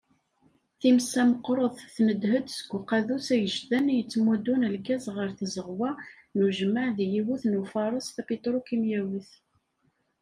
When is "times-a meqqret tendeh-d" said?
0.81-2.47